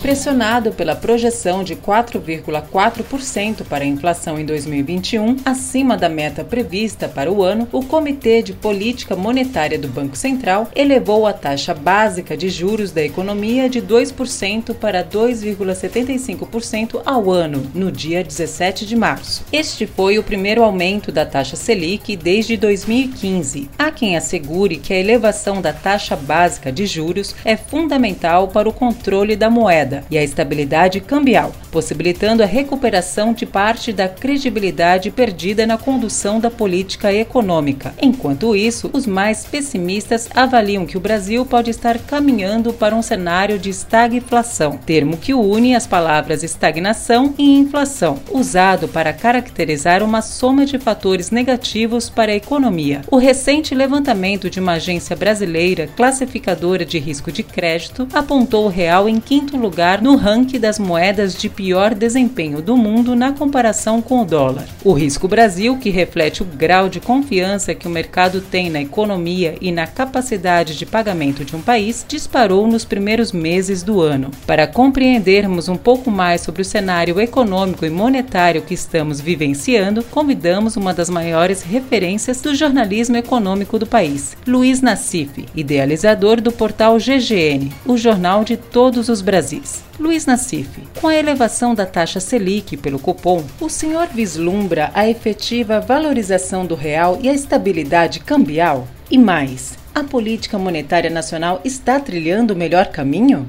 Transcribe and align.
Pressionado 0.00 0.72
pela 0.72 0.94
projeção 0.94 1.64
de 1.64 1.74
4,4% 1.74 3.64
para 3.64 3.82
a 3.82 3.86
inflação 3.86 4.38
em 4.38 4.44
2021, 4.44 5.36
acima 5.44 5.96
da 5.96 6.08
meta 6.08 6.44
prevista 6.44 7.08
para 7.08 7.32
o 7.32 7.42
ano, 7.42 7.66
o 7.72 7.82
Comitê 7.82 8.42
de 8.42 8.52
Política 8.52 9.16
Monetária 9.16 9.78
do 9.78 9.88
Banco 9.88 10.16
Central 10.16 10.68
elevou 10.76 11.26
a 11.26 11.32
taxa 11.32 11.74
básica 11.74 12.36
de 12.36 12.48
juros 12.48 12.92
da 12.92 13.02
economia 13.02 13.68
de 13.68 13.80
2% 13.80 14.74
para 14.74 15.02
2,75% 15.02 17.00
ao 17.04 17.30
ano, 17.30 17.66
no 17.74 17.90
dia 17.90 18.22
17 18.22 18.86
de 18.86 18.94
março. 18.94 19.44
Este 19.52 19.86
foi 19.86 20.18
o 20.18 20.22
primeiro 20.22 20.62
aumento 20.62 21.10
da 21.10 21.24
taxa 21.24 21.56
Selic 21.56 22.16
desde 22.16 22.56
2015. 22.56 23.70
Há 23.78 23.90
quem 23.90 24.16
assegure 24.16 24.76
que 24.76 24.92
a 24.92 25.00
elevação 25.00 25.60
da 25.60 25.72
taxa 25.72 26.14
básica 26.14 26.70
de 26.70 26.86
juros 26.86 27.34
é 27.44 27.56
fundamental 27.56 28.48
para 28.48 28.68
o 28.68 28.72
controle 28.72 29.34
da 29.34 29.50
moeda 29.50 29.85
e 30.10 30.18
a 30.18 30.24
estabilidade 30.24 31.00
cambial, 31.00 31.52
possibilitando 31.70 32.42
a 32.42 32.46
recuperação 32.46 33.32
de 33.32 33.46
parte 33.46 33.92
da 33.92 34.08
credibilidade 34.08 35.10
perdida 35.10 35.66
na 35.66 35.78
condução 35.78 36.40
da 36.40 36.50
política 36.50 37.12
econômica. 37.12 37.94
Enquanto 38.00 38.56
isso, 38.56 38.90
os 38.92 39.06
mais 39.06 39.44
pessimistas 39.44 40.28
avaliam 40.34 40.86
que 40.86 40.96
o 40.96 41.00
Brasil 41.00 41.44
pode 41.44 41.70
estar 41.70 41.98
caminhando 41.98 42.72
para 42.72 42.94
um 42.94 43.02
cenário 43.02 43.58
de 43.58 43.70
estagflação, 43.70 44.78
termo 44.78 45.16
que 45.16 45.34
une 45.34 45.74
as 45.74 45.86
palavras 45.86 46.42
estagnação 46.42 47.34
e 47.38 47.54
inflação, 47.56 48.18
usado 48.32 48.88
para 48.88 49.12
caracterizar 49.12 50.02
uma 50.02 50.22
soma 50.22 50.64
de 50.64 50.78
fatores 50.78 51.30
negativos 51.30 52.08
para 52.08 52.32
a 52.32 52.36
economia. 52.36 53.02
O 53.10 53.16
recente 53.16 53.74
levantamento 53.74 54.48
de 54.50 54.60
uma 54.60 54.72
agência 54.72 55.14
brasileira 55.14 55.88
classificadora 55.96 56.84
de 56.84 56.98
risco 56.98 57.30
de 57.30 57.42
crédito 57.42 58.08
apontou 58.12 58.66
o 58.66 58.70
real 58.70 59.08
em 59.08 59.20
quinto 59.20 59.56
lugar 59.56 59.75
lugar 59.76 60.00
no 60.00 60.16
ranking 60.16 60.58
das 60.58 60.78
moedas 60.78 61.36
de 61.36 61.50
pior 61.50 61.94
desempenho 61.94 62.62
do 62.62 62.78
mundo 62.78 63.14
na 63.14 63.32
comparação 63.32 64.00
com 64.00 64.22
o 64.22 64.24
dólar. 64.24 64.64
O 64.82 64.94
Risco 64.94 65.28
Brasil, 65.28 65.76
que 65.76 65.90
reflete 65.90 66.42
o 66.42 66.46
grau 66.46 66.88
de 66.88 66.98
confiança 66.98 67.74
que 67.74 67.86
o 67.86 67.90
mercado 67.90 68.40
tem 68.40 68.70
na 68.70 68.80
economia 68.80 69.54
e 69.60 69.70
na 69.70 69.86
capacidade 69.86 70.78
de 70.78 70.86
pagamento 70.86 71.44
de 71.44 71.54
um 71.54 71.60
país, 71.60 72.06
disparou 72.08 72.66
nos 72.66 72.86
primeiros 72.86 73.32
meses 73.32 73.82
do 73.82 74.00
ano. 74.00 74.30
Para 74.46 74.66
compreendermos 74.66 75.68
um 75.68 75.76
pouco 75.76 76.10
mais 76.10 76.40
sobre 76.40 76.62
o 76.62 76.64
cenário 76.64 77.20
econômico 77.20 77.84
e 77.84 77.90
monetário 77.90 78.62
que 78.62 78.72
estamos 78.72 79.20
vivenciando, 79.20 80.02
convidamos 80.04 80.78
uma 80.78 80.94
das 80.94 81.10
maiores 81.10 81.60
referências 81.60 82.40
do 82.40 82.54
jornalismo 82.54 83.18
econômico 83.18 83.78
do 83.78 83.86
país, 83.86 84.38
Luiz 84.46 84.80
Nassif, 84.80 85.44
idealizador 85.54 86.40
do 86.40 86.50
portal 86.50 86.96
GGN, 86.96 87.70
o 87.84 87.98
jornal 87.98 88.42
de 88.42 88.56
todos 88.56 89.10
os 89.10 89.20
Brasis. 89.20 89.65
Luiz 89.98 90.26
Nassif, 90.26 90.68
com 91.00 91.08
a 91.08 91.14
elevação 91.14 91.74
da 91.74 91.86
taxa 91.86 92.20
Selic 92.20 92.76
pelo 92.76 92.98
Copom, 92.98 93.44
o 93.60 93.68
senhor 93.68 94.08
vislumbra 94.08 94.90
a 94.94 95.08
efetiva 95.08 95.80
valorização 95.80 96.66
do 96.66 96.74
real 96.74 97.18
e 97.22 97.28
a 97.28 97.32
estabilidade 97.32 98.20
cambial? 98.20 98.86
E 99.10 99.16
mais, 99.16 99.78
a 99.94 100.04
política 100.04 100.58
monetária 100.58 101.10
nacional 101.10 101.60
está 101.64 101.98
trilhando 101.98 102.52
o 102.52 102.56
melhor 102.56 102.86
caminho? 102.86 103.48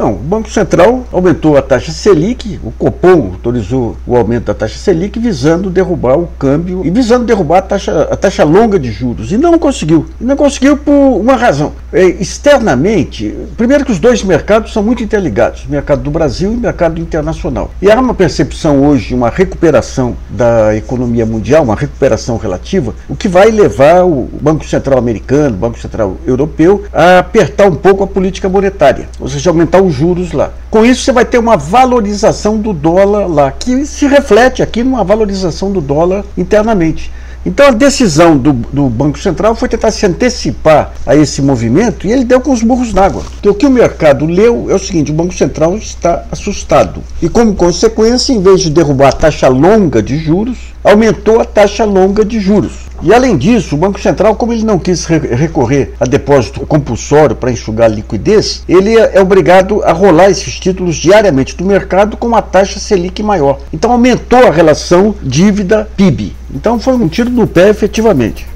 Não, 0.00 0.14
o 0.14 0.16
Banco 0.16 0.50
Central 0.50 1.04
aumentou 1.12 1.58
a 1.58 1.62
taxa 1.62 1.92
Selic, 1.92 2.58
o 2.64 2.72
Copom 2.72 3.32
autorizou 3.32 3.98
o 4.06 4.16
aumento 4.16 4.46
da 4.46 4.54
taxa 4.54 4.78
Selic 4.78 5.18
visando 5.18 5.68
derrubar 5.68 6.18
o 6.18 6.26
câmbio 6.38 6.80
e 6.86 6.90
visando 6.90 7.26
derrubar 7.26 7.58
a 7.58 7.62
taxa, 7.62 8.08
a 8.10 8.16
taxa 8.16 8.42
longa 8.42 8.78
de 8.78 8.90
juros. 8.90 9.30
E 9.30 9.36
não 9.36 9.58
conseguiu. 9.58 10.06
E 10.18 10.24
não 10.24 10.36
conseguiu 10.36 10.78
por 10.78 10.90
uma 10.90 11.36
razão. 11.36 11.72
É, 11.92 12.02
externamente, 12.02 13.34
primeiro 13.58 13.84
que 13.84 13.92
os 13.92 13.98
dois 13.98 14.24
mercados 14.24 14.72
são 14.72 14.82
muito 14.82 15.02
interligados, 15.02 15.66
o 15.66 15.70
mercado 15.70 16.00
do 16.00 16.10
Brasil 16.10 16.50
e 16.50 16.54
o 16.54 16.58
mercado 16.58 16.98
internacional. 16.98 17.70
E 17.82 17.90
há 17.90 18.00
uma 18.00 18.14
percepção 18.14 18.82
hoje, 18.82 19.14
uma 19.14 19.28
recuperação 19.28 20.16
da 20.30 20.74
economia 20.74 21.26
mundial, 21.26 21.62
uma 21.62 21.76
recuperação 21.76 22.38
relativa, 22.38 22.94
o 23.06 23.14
que 23.14 23.28
vai 23.28 23.50
levar 23.50 24.06
o 24.06 24.30
Banco 24.40 24.66
Central 24.66 24.98
americano, 24.98 25.56
o 25.56 25.58
Banco 25.58 25.78
Central 25.78 26.16
europeu 26.26 26.84
a 26.90 27.18
apertar 27.18 27.68
um 27.68 27.74
pouco 27.74 28.02
a 28.02 28.06
política 28.06 28.48
monetária, 28.48 29.06
ou 29.20 29.28
seja, 29.28 29.50
aumentar 29.50 29.82
o 29.82 29.89
os 29.90 29.94
juros 29.94 30.32
lá. 30.32 30.52
Com 30.70 30.84
isso, 30.84 31.02
você 31.02 31.12
vai 31.12 31.24
ter 31.24 31.38
uma 31.38 31.56
valorização 31.56 32.56
do 32.56 32.72
dólar 32.72 33.26
lá, 33.26 33.52
que 33.52 33.84
se 33.84 34.06
reflete 34.06 34.62
aqui 34.62 34.82
numa 34.82 35.04
valorização 35.04 35.70
do 35.70 35.80
dólar 35.80 36.24
internamente. 36.38 37.12
Então 37.44 37.68
a 37.68 37.70
decisão 37.70 38.36
do, 38.36 38.52
do, 38.52 38.90
Banco 38.90 39.18
Central 39.18 39.54
foi 39.54 39.66
tentar 39.66 39.90
se 39.90 40.04
antecipar 40.04 40.92
a 41.06 41.16
esse 41.16 41.40
movimento 41.40 42.06
e 42.06 42.12
ele 42.12 42.22
deu 42.22 42.38
com 42.38 42.52
os 42.52 42.62
burros 42.62 42.92
d'água. 42.92 43.22
Porque 43.22 43.48
o 43.48 43.54
que 43.54 43.64
o 43.64 43.70
mercado 43.70 44.26
leu 44.26 44.66
é 44.70 44.74
o 44.74 44.78
seguinte: 44.78 45.10
o 45.10 45.14
Banco 45.14 45.32
Central 45.32 45.74
está 45.76 46.26
assustado. 46.30 47.02
E 47.22 47.30
como 47.30 47.54
consequência, 47.54 48.34
em 48.34 48.42
vez 48.42 48.60
de 48.60 48.68
derrubar 48.68 49.08
a 49.08 49.12
taxa 49.12 49.48
longa 49.48 50.02
de 50.02 50.18
juros, 50.18 50.58
aumentou 50.82 51.40
a 51.40 51.44
taxa 51.44 51.84
longa 51.84 52.24
de 52.24 52.40
juros. 52.40 52.90
E 53.02 53.14
além 53.14 53.36
disso, 53.36 53.74
o 53.74 53.78
Banco 53.78 53.98
Central, 53.98 54.36
como 54.36 54.52
ele 54.52 54.62
não 54.62 54.78
quis 54.78 55.06
recorrer 55.06 55.94
a 55.98 56.04
depósito 56.04 56.66
compulsório 56.66 57.34
para 57.34 57.50
enxugar 57.50 57.90
liquidez, 57.90 58.62
ele 58.68 58.98
é, 58.98 59.12
é 59.14 59.20
obrigado 59.20 59.82
a 59.82 59.92
rolar 59.92 60.28
esses 60.28 60.60
títulos 60.60 60.96
diariamente 60.96 61.56
do 61.56 61.64
mercado 61.64 62.16
com 62.18 62.26
uma 62.26 62.42
taxa 62.42 62.78
Selic 62.78 63.22
maior. 63.22 63.58
Então 63.72 63.92
aumentou 63.92 64.46
a 64.46 64.50
relação 64.50 65.14
dívida-PIB. 65.22 66.36
Então 66.54 66.78
foi 66.78 66.94
um 66.94 67.08
tiro 67.08 67.30
no 67.30 67.46
pé 67.46 67.70
efetivamente. 67.70 68.46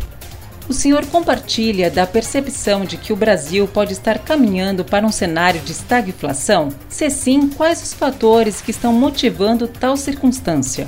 O 0.68 0.72
senhor 0.72 1.04
compartilha 1.06 1.90
da 1.90 2.06
percepção 2.06 2.84
de 2.84 2.96
que 2.96 3.12
o 3.12 3.16
Brasil 3.16 3.68
pode 3.68 3.92
estar 3.92 4.18
caminhando 4.18 4.82
para 4.84 5.06
um 5.06 5.12
cenário 5.12 5.60
de 5.60 5.72
estagflação? 5.72 6.70
Se 6.88 7.08
sim, 7.10 7.48
quais 7.48 7.82
os 7.82 7.92
fatores 7.92 8.62
que 8.62 8.70
estão 8.70 8.92
motivando 8.92 9.68
tal 9.68 9.94
circunstância? 9.96 10.86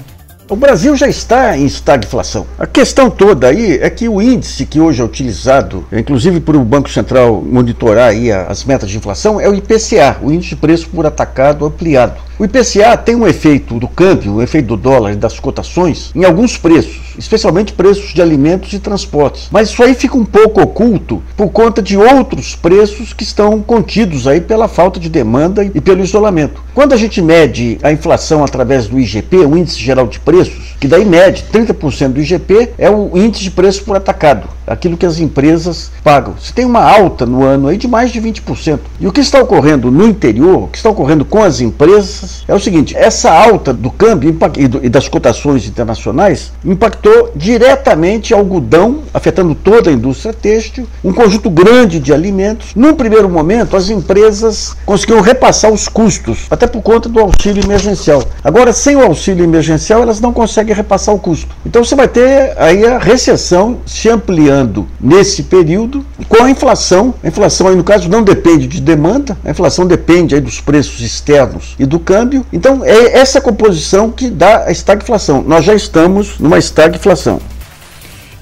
O 0.48 0.54
Brasil 0.54 0.94
já 0.94 1.08
está 1.08 1.58
em 1.58 1.66
estagflação. 1.66 2.46
A 2.56 2.68
questão 2.68 3.10
toda 3.10 3.48
aí 3.48 3.78
é 3.82 3.90
que 3.90 4.08
o 4.08 4.22
índice 4.22 4.64
que 4.64 4.78
hoje 4.78 5.02
é 5.02 5.04
utilizado, 5.04 5.84
inclusive 5.90 6.38
por 6.38 6.54
o 6.54 6.64
Banco 6.64 6.88
Central 6.88 7.42
monitorar 7.42 8.10
aí 8.10 8.30
as 8.30 8.64
metas 8.64 8.88
de 8.88 8.96
inflação, 8.96 9.40
é 9.40 9.48
o 9.48 9.54
IPCA, 9.56 10.18
o 10.22 10.30
índice 10.30 10.50
de 10.50 10.56
preço 10.56 10.88
por 10.88 11.04
atacado 11.04 11.66
ampliado. 11.66 12.25
O 12.38 12.44
IPCA 12.44 12.98
tem 12.98 13.16
um 13.16 13.26
efeito 13.26 13.78
do 13.78 13.88
câmbio, 13.88 14.34
um 14.34 14.42
efeito 14.42 14.66
do 14.66 14.76
dólar 14.76 15.12
e 15.12 15.16
das 15.16 15.40
cotações 15.40 16.10
em 16.14 16.22
alguns 16.22 16.58
preços, 16.58 17.14
especialmente 17.16 17.72
preços 17.72 18.12
de 18.12 18.20
alimentos 18.20 18.74
e 18.74 18.78
transportes. 18.78 19.48
Mas 19.50 19.70
isso 19.70 19.82
aí 19.82 19.94
fica 19.94 20.18
um 20.18 20.24
pouco 20.24 20.60
oculto 20.60 21.22
por 21.34 21.48
conta 21.48 21.80
de 21.80 21.96
outros 21.96 22.54
preços 22.54 23.14
que 23.14 23.22
estão 23.22 23.62
contidos 23.62 24.28
aí 24.28 24.38
pela 24.38 24.68
falta 24.68 25.00
de 25.00 25.08
demanda 25.08 25.64
e 25.64 25.80
pelo 25.80 26.04
isolamento. 26.04 26.62
Quando 26.74 26.92
a 26.92 26.96
gente 26.98 27.22
mede 27.22 27.78
a 27.82 27.90
inflação 27.90 28.44
através 28.44 28.86
do 28.86 29.00
IGP, 29.00 29.38
o 29.38 29.56
Índice 29.56 29.80
Geral 29.80 30.06
de 30.06 30.20
Preços, 30.20 30.76
que 30.78 30.86
daí 30.86 31.06
mede 31.06 31.44
30% 31.50 32.08
do 32.08 32.20
IGP, 32.20 32.72
é 32.76 32.90
o 32.90 33.16
índice 33.16 33.44
de 33.44 33.50
preço 33.50 33.82
por 33.82 33.96
atacado, 33.96 34.46
aquilo 34.66 34.96
que 34.96 35.06
as 35.06 35.18
empresas 35.18 35.90
pagam. 36.02 36.34
Você 36.38 36.52
tem 36.52 36.64
uma 36.64 36.82
alta 36.82 37.24
no 37.24 37.44
ano 37.44 37.68
aí 37.68 37.76
de 37.76 37.86
mais 37.86 38.10
de 38.10 38.20
20%. 38.20 38.80
E 39.00 39.06
o 39.06 39.12
que 39.12 39.20
está 39.20 39.40
ocorrendo 39.40 39.90
no 39.90 40.06
interior, 40.06 40.64
o 40.64 40.68
que 40.68 40.76
está 40.76 40.90
ocorrendo 40.90 41.24
com 41.24 41.42
as 41.42 41.60
empresas, 41.60 42.44
é 42.48 42.54
o 42.54 42.60
seguinte: 42.60 42.96
essa 42.96 43.30
alta 43.30 43.72
do 43.72 43.90
câmbio 43.90 44.36
e 44.82 44.88
das 44.88 45.08
cotações 45.08 45.66
internacionais 45.66 46.52
impactou 46.64 47.32
diretamente 47.36 48.34
algodão, 48.34 49.02
afetando 49.14 49.54
toda 49.54 49.90
a 49.90 49.92
indústria 49.92 50.32
têxtil, 50.32 50.86
um 51.04 51.12
conjunto 51.12 51.48
grande 51.48 52.00
de 52.00 52.12
alimentos. 52.12 52.74
Num 52.74 52.94
primeiro 52.94 53.28
momento, 53.28 53.76
as 53.76 53.90
empresas 53.90 54.76
conseguiram 54.84 55.20
repassar 55.20 55.72
os 55.72 55.88
custos, 55.88 56.46
até 56.50 56.66
por 56.66 56.82
conta 56.82 57.08
do 57.08 57.20
auxílio 57.20 57.62
emergencial. 57.62 58.22
Agora, 58.42 58.72
sem 58.72 58.96
o 58.96 59.02
auxílio 59.02 59.44
emergencial, 59.44 60.02
elas 60.02 60.20
não 60.20 60.32
conseguem 60.32 60.74
repassar 60.74 61.14
o 61.14 61.18
custo. 61.18 61.54
Então, 61.64 61.84
você 61.84 61.94
vai 61.94 62.08
ter 62.08 62.54
aí 62.56 62.84
a 62.84 62.98
recessão 62.98 63.78
se 63.86 64.08
ampliando 64.08 64.55
nesse 65.00 65.44
período 65.44 66.04
com 66.28 66.42
a 66.42 66.50
inflação. 66.50 67.14
A 67.22 67.28
inflação, 67.28 67.68
aí, 67.68 67.76
no 67.76 67.84
caso, 67.84 68.08
não 68.08 68.22
depende 68.22 68.66
de 68.66 68.80
demanda, 68.80 69.36
a 69.44 69.50
inflação 69.50 69.86
depende 69.86 70.34
aí 70.34 70.40
dos 70.40 70.60
preços 70.60 71.00
externos 71.00 71.74
e 71.78 71.86
do 71.86 71.98
câmbio. 71.98 72.44
Então, 72.52 72.84
é 72.84 73.18
essa 73.18 73.40
composição 73.40 74.10
que 74.10 74.30
dá 74.30 74.64
a 74.64 74.70
estagflação. 74.70 75.42
Nós 75.46 75.64
já 75.64 75.74
estamos 75.74 76.38
numa 76.38 76.58
estagflação. 76.58 77.40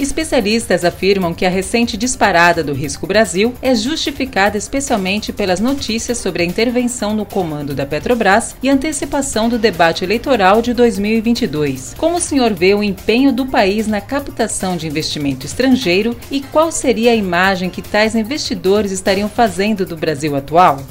Especialistas 0.04 0.84
afirmam 0.84 1.32
que 1.32 1.46
a 1.46 1.48
recente 1.48 1.96
disparada 1.96 2.62
do 2.62 2.74
Risco 2.74 3.06
Brasil 3.06 3.54
é 3.62 3.74
justificada 3.74 4.58
especialmente 4.58 5.32
pelas 5.32 5.60
notícias 5.60 6.18
sobre 6.18 6.42
a 6.42 6.46
intervenção 6.46 7.16
no 7.16 7.24
comando 7.24 7.74
da 7.74 7.86
Petrobras 7.86 8.54
e 8.62 8.68
antecipação 8.68 9.48
do 9.48 9.58
debate 9.58 10.04
eleitoral 10.04 10.60
de 10.60 10.74
2022. 10.74 11.94
Como 11.96 12.18
o 12.18 12.20
senhor 12.20 12.52
vê 12.52 12.74
o 12.74 12.82
empenho 12.82 13.32
do 13.32 13.46
país 13.46 13.86
na 13.86 13.98
captação 13.98 14.76
de 14.76 14.86
investimento 14.86 15.46
estrangeiro 15.46 16.14
e 16.30 16.42
qual 16.42 16.70
seria 16.70 17.12
a 17.12 17.16
imagem 17.16 17.70
que 17.70 17.80
tais 17.80 18.14
investidores 18.14 18.92
estariam 18.92 19.30
fazendo 19.30 19.86
do 19.86 19.96
Brasil 19.96 20.36
atual? 20.36 20.84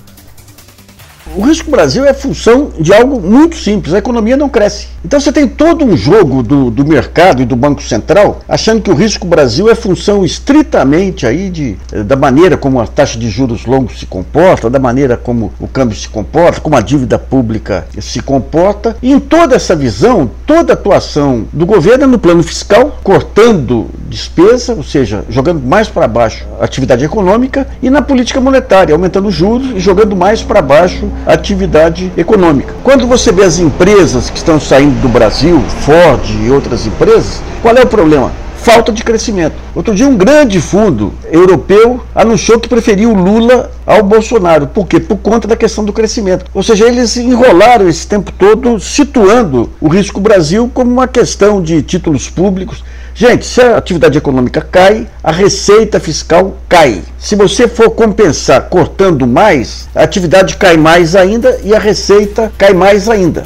O 1.36 1.42
risco 1.42 1.72
Brasil 1.72 2.06
é 2.06 2.14
função 2.14 2.70
de 2.80 2.94
algo 2.94 3.20
muito 3.20 3.56
simples: 3.56 3.94
a 3.94 3.98
economia 3.98 4.38
não 4.38 4.48
cresce. 4.48 4.88
Então 5.04 5.20
você 5.20 5.32
tem 5.32 5.48
todo 5.48 5.84
um 5.84 5.98
jogo 5.98 6.44
do, 6.44 6.70
do 6.70 6.86
mercado 6.86 7.42
e 7.42 7.46
do 7.46 7.56
Banco 7.56 7.82
Central 7.82 8.40
achando 8.48 8.82
que 8.82 8.92
o 8.92 8.94
risco 8.94 9.26
Brasil 9.26 9.70
é 9.70 9.76
função 9.76 10.24
estritamente 10.24 11.26
aí 11.26 11.50
de, 11.50 11.76
da 12.06 12.16
maneira 12.16 12.56
como 12.56 12.80
a 12.80 12.86
taxa 12.86 13.18
de 13.18 13.30
juros 13.30 13.66
longos 13.66 14.00
se 14.00 14.06
comporta, 14.06 14.70
da 14.70 14.80
maneira 14.80 15.18
como 15.18 15.52
o 15.60 15.68
câmbio 15.68 15.98
se 15.98 16.08
comporta, 16.08 16.62
como 16.62 16.78
a 16.78 16.82
dívida 16.82 17.18
pública 17.18 17.86
se 18.00 18.22
comporta. 18.22 18.96
E 19.02 19.12
em 19.12 19.20
toda 19.20 19.56
essa 19.56 19.76
visão, 19.76 20.30
toda 20.46 20.74
a 20.74 20.76
atuação 20.76 21.46
do 21.52 21.66
governo 21.66 22.04
é 22.04 22.08
no 22.08 22.20
plano 22.20 22.44
fiscal, 22.44 23.00
cortando 23.04 23.88
despesa, 24.08 24.74
ou 24.74 24.84
seja, 24.84 25.26
jogando 25.30 25.66
mais 25.66 25.88
para 25.88 26.08
baixo 26.08 26.46
a 26.62 26.66
atividade 26.66 27.04
econômica, 27.04 27.68
e 27.82 27.90
na 27.90 28.02
política 28.02 28.40
monetária, 28.40 28.94
aumentando 28.94 29.28
os 29.28 29.34
juros 29.34 29.72
e 29.76 29.80
jogando 29.80 30.16
mais 30.16 30.44
para 30.44 30.62
baixo 30.62 31.12
atividade 31.26 32.12
econômica. 32.16 32.74
Quando 32.84 33.08
você 33.08 33.32
vê 33.32 33.44
as 33.44 33.60
empresas 33.60 34.30
que 34.30 34.38
estão 34.38 34.60
saindo 34.60 35.02
do 35.02 35.10
Brasil, 35.10 35.62
Ford 35.82 36.22
e 36.44 36.52
outras 36.52 36.86
empresas, 36.86 37.42
qual 37.62 37.76
é 37.76 37.82
o 37.82 37.88
problema? 37.88 38.32
falta 38.64 38.94
de 38.94 39.04
crescimento. 39.04 39.56
Outro 39.76 39.94
dia, 39.94 40.08
um 40.08 40.16
grande 40.16 40.62
fundo 40.62 41.14
europeu 41.30 42.02
anunciou 42.16 42.60
que 42.60 42.70
preferia 42.70 43.10
o 43.10 43.14
Lula 43.14 43.70
ao 43.86 44.02
Bolsonaro. 44.02 44.68
Por 44.68 44.88
quê? 44.88 45.02
Por 45.02 45.18
conta 45.18 45.50
da 45.50 45.56
questão 45.56 45.84
do 45.84 45.92
crescimento. 45.92 46.46
Ou 46.54 46.64
seja, 46.64 46.88
eles 46.88 47.18
enrolaram 47.18 47.90
esse 47.90 48.08
tempo 48.08 48.32
todo 48.32 48.80
situando 48.80 49.70
o 49.82 49.90
risco 49.90 50.22
Brasil 50.22 50.72
como 50.74 50.90
uma 50.90 51.10
questão 51.10 51.62
de 51.62 51.82
títulos 51.82 52.30
públicos. 52.30 52.84
Gente, 53.16 53.46
se 53.46 53.62
a 53.62 53.78
atividade 53.78 54.18
econômica 54.18 54.60
cai, 54.60 55.08
a 55.24 55.32
receita 55.32 56.00
fiscal 56.00 56.58
cai. 56.68 57.04
Se 57.20 57.36
você 57.36 57.68
for 57.68 57.92
compensar 57.92 58.70
cortando 58.70 59.28
mais, 59.28 59.88
a 59.94 60.02
atividade 60.02 60.58
cai 60.58 60.78
mais 60.78 61.16
ainda 61.16 61.60
e 61.64 61.76
a 61.76 61.80
receita 61.80 62.52
cai 62.58 62.74
mais 62.74 63.08
ainda. 63.08 63.46